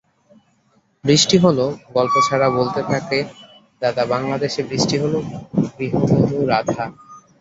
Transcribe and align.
বৃষ্টি 1.03 1.37
হলো 1.37 1.65
গল্প 1.95 2.13
ছড়া 2.27 2.47
বলতে 2.57 2.81
থাকে 2.91 3.17
দাদা 3.81 4.03
বাংলাদেশে 4.05 4.61
বৃষ্টি 4.69 4.95
হলো 5.03 5.17
গৃহবধূ 5.71 6.17
রাধা। 6.47 6.83